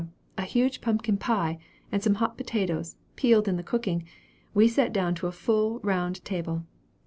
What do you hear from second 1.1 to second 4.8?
pie, and some hot potatoes, pealed in the cooking, we